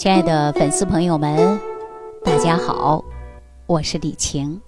[0.00, 1.60] 亲爱的粉丝朋友们，
[2.24, 3.04] 大家好，
[3.66, 4.58] 我是李晴，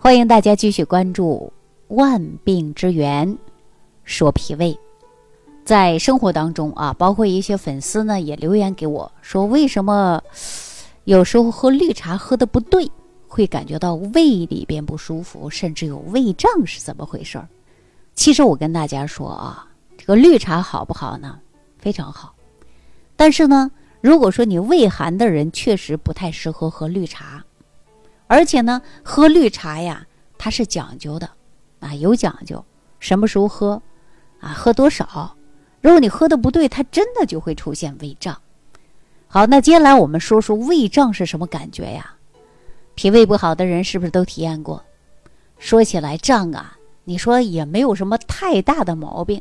[0.00, 1.52] 欢迎大家继续关注
[1.94, 3.38] 《万病之源
[4.02, 4.72] 说脾胃》。
[5.64, 10.20] 在生活当中啊，包括一些粉丝呢也留言给我说，为什么
[11.04, 12.90] 有时候喝绿茶喝的不对，
[13.28, 17.46] 会感觉到胃里边不舒服，甚至有胃胀，是怎么回事儿？
[18.14, 21.38] 其实我跟大家说啊，这个绿茶好不好呢？
[21.78, 22.34] 非常好，
[23.14, 23.70] 但是呢，
[24.04, 27.42] 如果说你胃寒的人，确实不太适合喝绿茶，
[28.26, 31.30] 而且呢，喝绿茶呀，它是讲究的
[31.80, 32.62] 啊，有讲究，
[33.00, 33.80] 什么时候喝
[34.40, 35.34] 啊，喝多少？
[35.80, 38.38] 如果你喝的不对，它真的就会出现胃胀。
[39.26, 42.14] 好，那接下来我们说说胃胀是什么感觉呀？
[42.94, 44.84] 脾胃不好的人是不是都体验过？
[45.58, 46.76] 说起来胀啊。
[47.04, 49.40] 你说也没有什么太大的毛病，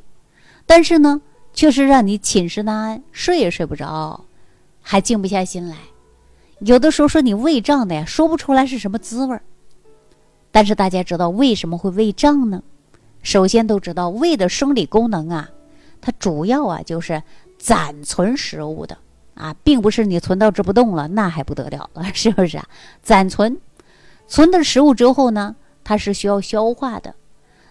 [0.66, 1.22] 但是呢，
[1.54, 4.24] 却是让你寝食难安，睡也睡不着，
[4.84, 5.78] 还静不下心来。
[6.60, 9.42] 有的时候说你胃胀的呀，说不出来是什么滋味儿。
[10.52, 12.62] 但是大家知道为什么会胃胀呢？
[13.24, 15.50] 首先都知道胃的生理功能啊，
[16.00, 17.24] 它主要啊就是
[17.58, 18.98] 暂存食物的
[19.34, 22.68] 啊，并不是你存到这不动了，那还不得了了，是不是啊？
[23.02, 23.58] 暂存，
[24.28, 27.16] 存的食物之后呢，它是需要消化的。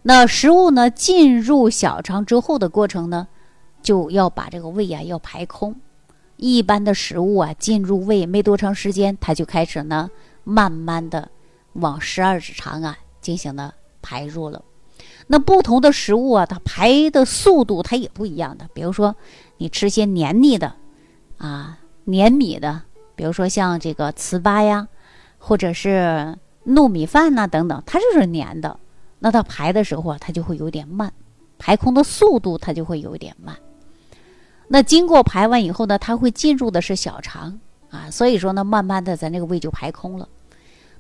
[0.03, 3.29] 那食物呢进入小肠之后的过程呢，
[3.83, 5.77] 就要把这个胃啊要排空。
[6.37, 10.11] 一般的食物啊进入胃没多长时间，它就开始呢
[10.45, 11.31] 慢慢的
[11.75, 14.63] 往十二指肠啊进行了排入了。
[15.29, 18.69] 那不同的食物啊，它排的速度它也不一样的。
[18.75, 19.15] 比如说
[19.59, 20.75] 你吃些黏腻的
[21.39, 22.83] 啊黏米的，
[23.15, 24.89] 比如说像这个糍粑呀，
[25.39, 28.79] 或者是糯米饭呐等等，它就是黏的。
[29.21, 31.13] 那它排的时候啊，它就会有点慢，
[31.59, 33.57] 排空的速度它就会有点慢。
[34.75, 40.27] 那经过排完以后呢，它会进入的是小肠啊，所以说呢，慢慢的咱这个胃就排空了。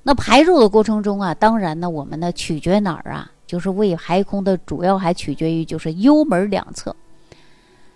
[0.02, 3.32] 那排入的过程中啊，当然呢，我们呢取决哪儿啊？
[3.46, 6.94] 就是胃排空的主要还取决于就是幽门两侧，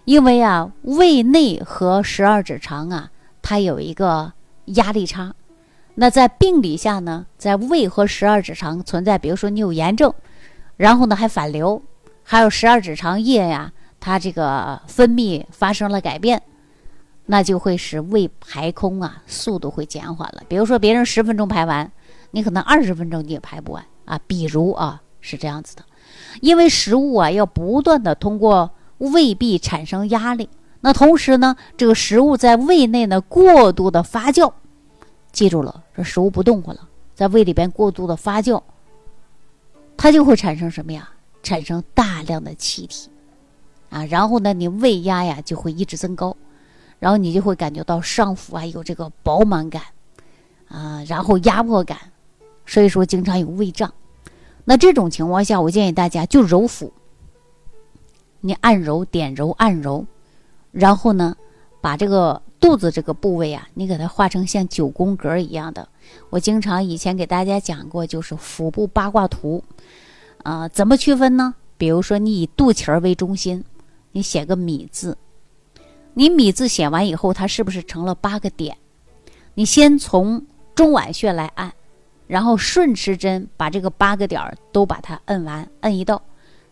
[0.06, 3.10] 因为啊，胃内和十二指肠啊，
[3.42, 4.32] 它有一个
[4.64, 5.34] 压力差。
[5.96, 10.14] 那在病理下呢，在胃和十二指肠存在，比如说你有炎症，
[10.78, 11.82] 然后呢还反流，
[12.22, 13.70] 还有十二指肠液呀，
[14.06, 16.40] 它这个分泌发生了改变，
[17.24, 20.44] 那就会使胃排空啊，速度会减缓了。
[20.46, 21.90] 比如说别人十分钟排完，
[22.30, 24.16] 你可能二十分钟你也排不完啊。
[24.28, 25.82] 比如啊是这样子的，
[26.40, 30.48] 因为食物啊要不断的通过胃壁产生压力，
[30.82, 34.52] 那同时呢，这个食物在胃内呢过度的发酵。
[35.32, 38.62] 记住了，这食物不动活了，在胃里边过度的发酵，
[39.96, 41.10] 它就会产生什么呀？
[41.42, 43.10] 产生大量的气体，
[43.90, 46.36] 啊，然后呢，你胃压呀就会一直增高，
[46.98, 49.82] 然后你就会感觉到上腹啊有这个饱满感，
[50.68, 51.98] 啊，然后压迫感，
[52.66, 53.92] 所以说经常有胃胀。
[54.64, 56.92] 那这种情况下，我建议大家就揉腹，
[58.40, 60.06] 你按揉、点揉、按揉，
[60.72, 61.36] 然后呢，
[61.80, 62.42] 把这个。
[62.58, 65.86] 肚子这个部位啊，你给它画成像九宫格一样的。
[66.30, 69.62] 我经常以前给大家讲过，就是腹部八卦图。
[70.42, 71.54] 啊，怎么区分呢？
[71.76, 73.62] 比如说，你以肚脐儿为中心，
[74.16, 75.18] 你写个米字。
[76.14, 78.74] 你米字写完以后，它是不是成了八个点？
[79.52, 80.42] 你先从
[80.74, 81.70] 中脘穴来按，
[82.26, 86.22] 然后顺时针把这个八个点儿都把它摁完，摁一道，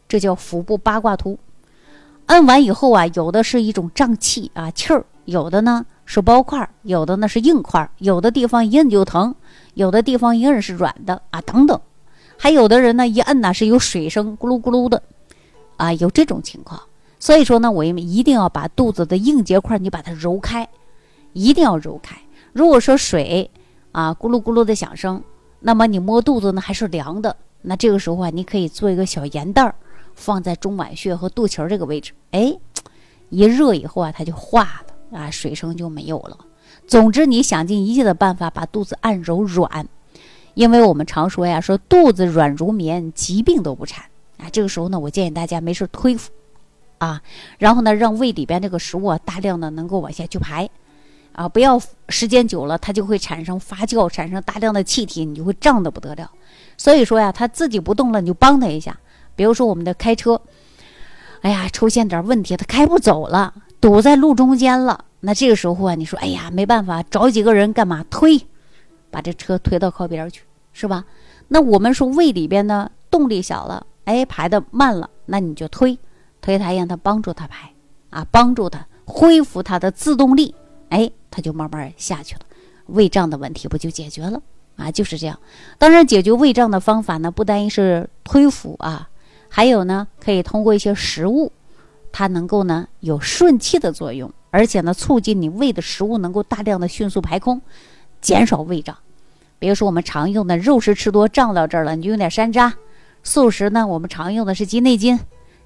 [0.09, 1.39] 这叫腹部八卦图。
[2.27, 5.05] 摁完以后啊，有的是一种胀气啊，气儿。
[5.27, 9.35] 有的呢是包块，有的呢是硬块，有的地方一摁就疼，
[9.75, 11.79] 有的地方一摁是软的啊，等等。
[12.39, 15.03] 还有的人呢一摁呢是有水声，咕噜咕噜的，
[15.77, 16.81] 啊，有这种情况。
[17.25, 20.69] 所以说呢，我们一定要把肚子的硬结块你把它揉开，
[21.33, 22.15] 一定要揉开。
[22.53, 23.51] 如果说水
[23.93, 25.25] 啊咕噜咕噜的响声，
[25.61, 29.75] 那么你摸肚子呢还是凉的，那这个时候啊，你可以做一个小盐袋儿，
[30.15, 32.55] 放在中脘穴和肚脐这个位置，哎，
[33.31, 35.19] 一热以后啊，它就化了。
[35.19, 36.37] 啊，水声就没有了。
[36.87, 39.89] 总之，你想尽一切的办法把肚子按揉软，
[40.53, 44.05] 因为我们常说呀，说肚子软如棉，疾病都不产
[44.37, 44.45] 啊。
[44.53, 46.31] 这个时候呢，我建议大家没事推腹
[46.99, 47.21] 啊，
[47.59, 50.69] 然后呢，让胃里边这个食物啊大量的能够往下去排
[51.33, 56.31] 啊，不要时间久了，它就会产生发酵，产生大量的气体，你就会胀得不得了。
[56.77, 58.99] 所以说呀，它自己不动了，你就帮他一下。
[59.37, 60.41] 比如说我们的开车，
[61.43, 63.53] 哎呀，出现点问题，它开不走了。
[63.81, 68.03] 堵在路中间了，那这个时候啊，你说，哎呀，没办法，找几个人干嘛？
[68.09, 68.41] 推，
[69.11, 70.43] 把这车推到靠边去，
[70.73, 71.05] 是吧？
[71.49, 75.99] 那我们说胃里边呢动力小了，哎，排的慢了，那你就推，
[76.45, 77.73] 推它，让它帮助它排，
[78.11, 80.55] 啊，帮助它恢复它的自动力，
[80.91, 82.43] 哎，它就慢慢下去了，
[82.89, 84.43] 胃胀的问题不就解决了
[84.77, 84.91] 啊？
[84.91, 85.39] 就是这样。
[85.79, 89.09] 当然，解决胃胀的方法呢，不单一是推腹啊，
[89.49, 91.51] 还有呢，可以通过一些食物，
[92.13, 97.63] 它能够呢有顺气的作用，而且呢，促进你胃的食物能够大量的迅速排空，
[98.21, 98.95] 减少胃胀。
[99.59, 102.71] 比如说我们常用的肉食吃多胀到这儿了，你就用点山楂；
[103.23, 105.19] 素食呢，我们常用的是鸡内金、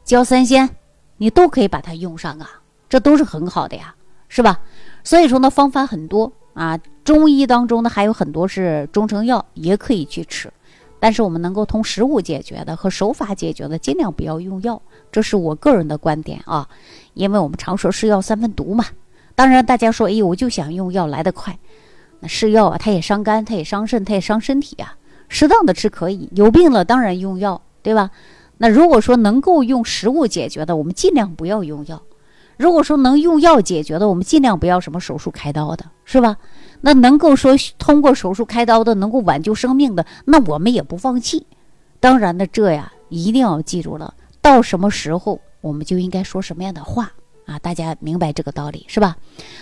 [0.08, 0.70] 焦三仙，
[1.18, 2.48] 你都可以把它用上啊，
[2.88, 3.94] 这都是很好的呀，
[4.30, 4.58] 是吧？
[5.04, 6.78] 所以说呢，方法很多啊。
[7.04, 10.50] 中医当中呢，还有很多是中成药，也可以去吃。
[10.98, 14.80] 但是我们能够通食物解决的和手法解决的，尽量不要用药，
[15.12, 16.66] 这是我个人的观点啊。
[17.12, 18.86] 因为我们常说是药三分毒嘛。
[19.34, 21.58] 当然，大家说，哎，我就想用药来得快。
[22.20, 24.96] 那是药啊，它也伤肝，它也伤肾，它也伤身体啊。
[25.28, 28.10] 适当的吃可以，有病了当然用药，对吧？
[28.58, 31.98] 那如果说能够用食物解决的，我们尽量不要用药；
[32.56, 36.36] 如果说能用药解决的，我们尽量不要什么手术开刀的，是吧？
[36.80, 41.46] 那能够说通过手术开刀的，能够挽救生命的，那我们也不放弃。
[42.00, 47.12] 当然呢，这呀一定要记住了，到什么时候我们就应该说什么样的话。
[47.46, 49.16] 啊，大家明白这个道理是吧？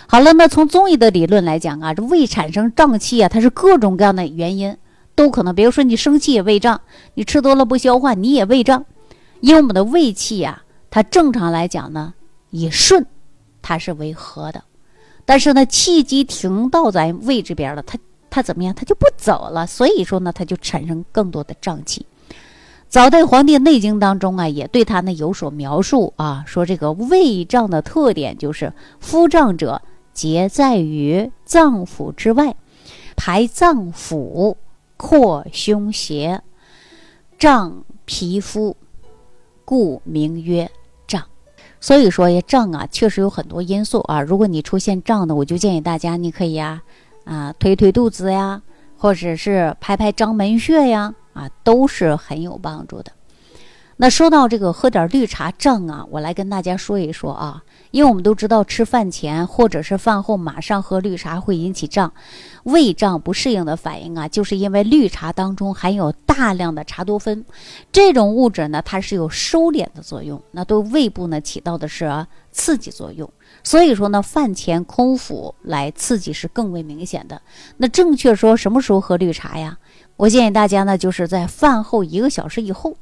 [0.07, 4.75] 好了，那从中医的理论来讲啊，这胃产生胀气啊，它是各种各样的原因
[5.17, 5.53] 都可能。
[5.53, 6.79] 比如说你生气也胃胀，
[7.15, 8.85] 你吃多了不消化你也胃胀。
[9.41, 12.13] 因为我们的胃气呀，它正常来讲呢，
[12.51, 13.05] 以顺
[13.61, 14.63] 它是为和的，
[15.25, 17.97] 但是呢，气机停到咱胃这边了，它
[18.29, 18.73] 它怎么样？
[18.73, 22.05] 它就不走了，所以说呢，它就产生更多的胀气。
[22.87, 29.81] 早在《黄帝内经》当中啊，也对它呢有所描述啊，说这个胃胀的特点就是腹胀者，
[30.13, 32.55] 结在于脏腑之外，
[33.17, 34.55] 排脏腑，
[34.97, 36.41] 扩胸胁，
[37.39, 38.75] 胀皮肤，
[39.63, 40.69] 故名曰
[41.07, 41.23] 胀。
[41.79, 44.21] 所以说呀，胀啊，确实有很多因素啊。
[44.21, 46.81] 如果你出现胀的，我就建议大家，你可以呀，
[47.23, 48.61] 啊，推推肚子呀，
[48.97, 51.15] 或者是拍拍章门穴呀。
[51.33, 53.11] 啊，都是很有帮助的。
[53.99, 57.63] 那说到这个喝点绿茶胀啊，我来跟大家说一说啊。
[57.89, 62.13] 因为我们都知道，吃饭前或者是饭后马上喝绿茶会引起胀、
[62.63, 67.43] 胃胀不适应的反应啊，就是因为绿茶当中含有大量的茶多酚，
[67.91, 73.27] 这种物质呢，它是有收敛的作用，那对胃部呢起到的是刺激作用。
[73.63, 77.41] 所以说呢，饭前空腹来刺激是更为明显的。
[77.77, 79.79] 那正确说什么时候喝绿茶呀？
[80.17, 82.95] 我建议大家呢，就是在饭后一个小时以后，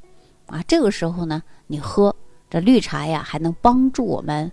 [0.48, 2.16] 啊，这个时候呢，你喝
[2.50, 4.52] 这绿茶呀，还能帮助我们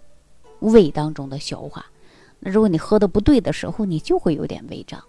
[0.60, 1.86] 胃当中的消化。
[2.40, 5.02] 那如果你喝的不对的时候，你就会有点胃胀。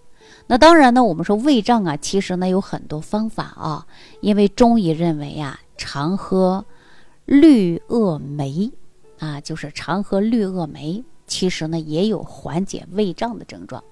[0.47, 3.87] 那当然呢，我们说胃胀啊，其实呢有很多方法啊，
[4.21, 6.65] 因为中医认为呀，常喝
[7.25, 8.71] 绿萼梅
[9.19, 13.83] 啊，就是常喝绿萼梅，其实呢也有缓解胃胀的症状。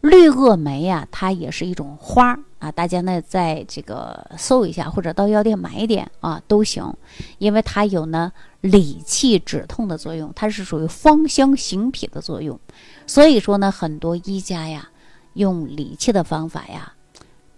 [0.00, 6.94] 绿萼梅呀，它也是一种花啊，大家呢在这个搜一下，或者到药店买一点啊都行，
[7.38, 12.58] 因为它有呢理气止痛的作用，它是属于芳香行脾的作用，
[13.06, 14.88] 所以说呢，很多医家呀
[15.34, 16.92] 用理气的方法呀，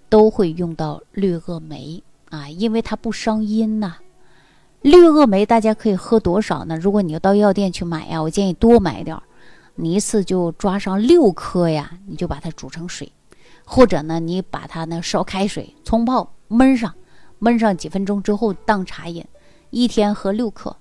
[0.08, 3.96] 都会用到绿萼梅啊，因为它不伤阴呐。
[4.81, 6.75] 绿萼梅大家可以喝多少呢？
[6.78, 9.22] 如果你要到药店去买呀，我建议多买点儿。
[9.82, 13.10] 你一次就抓上六颗呀，你就把它煮成水，
[13.65, 16.94] 或者呢，你把它呢烧开水冲泡焖上，
[17.41, 19.25] 焖上几分钟之后当茶饮，
[19.70, 20.77] 一天喝六克。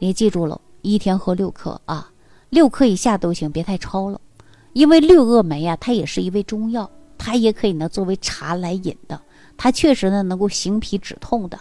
[0.00, 2.10] 你记住了，一天喝六克啊，
[2.50, 4.20] 六克以下都行，别太超了。
[4.72, 9.20] 因为六萼梅呀，它也是一味中药，它也可以呢作为茶来饮的，
[9.56, 11.56] 它确实呢能够行脾止痛的，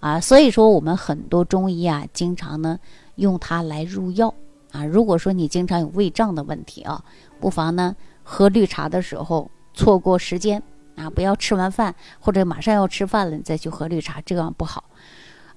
[0.00, 2.78] 啊，所以说我们很多中医啊，经常呢
[3.14, 4.34] 用它来入药。
[4.72, 7.04] 啊，如果说你经常有胃胀的问题啊，
[7.38, 10.62] 不妨呢喝绿茶的时候错过时间
[10.96, 14.84] 啊，不要吃完饭或者马上要吃饭了你再去喝绿茶，这样不好。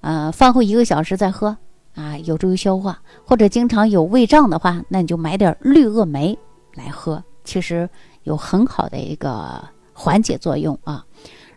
[0.02, 1.58] 呃，饭后一个小时再喝
[1.96, 3.02] 啊，有助于消化。
[3.26, 6.38] 或者经常有胃胀的话，那你就买点绿萼梅
[6.74, 7.90] 来喝，其实
[8.24, 11.06] 有很好的一个缓解作用啊。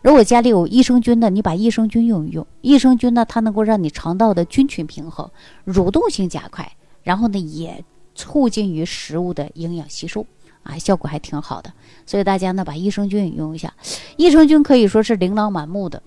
[0.01, 5.29] 如果家里有益生菌的，你把益生菌用一用，益生菌呢它能够让你肠道的菌群平衡，
[5.67, 6.71] 蠕动性加快。
[7.03, 7.83] 然后呢，也
[8.15, 10.25] 促进于食物的营养吸收
[10.63, 11.71] 啊，效果还挺好的。
[12.05, 13.73] 所以大家呢，把益生菌也用一下。
[14.17, 16.01] 益生菌可以说是琳琅满目的。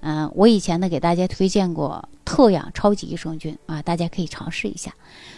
[0.00, 4.94] 嗯，我以前呢给大家推荐过特养超级益生菌啊，大家可以尝试一下。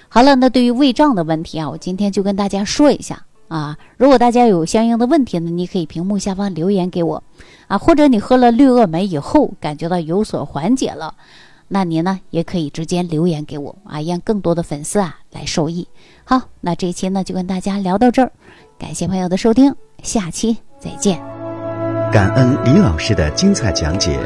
[0.08, 3.78] 好了，那对于胃胀的问题啊，我今天就跟大家说一下啊。
[3.96, 7.22] 如果大家有相应的问题呢，你可以屏幕下方留言给我
[7.68, 11.14] 啊，或者你喝了绿萼梅以后感觉到有所缓解了。
[11.68, 15.86] 那您呢也可以直接留言给我啊，让更多的粉丝啊来受益。
[16.24, 18.32] 好，那这一期呢就跟大家聊到这儿，
[18.78, 21.20] 感谢朋友的收听，下期再见。
[22.10, 24.18] 感恩李老师的精彩讲解。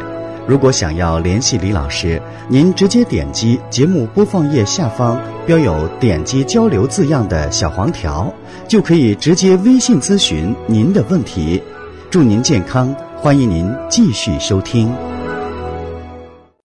[0.46, 8.32] 如果想要联系李老师，您直接点击节目播放页下方标有“点击交流”字样的小黄条，
[8.66, 11.62] 就可以直接微信咨询您的问题。
[12.10, 15.11] 祝您健康，欢迎您继续收听。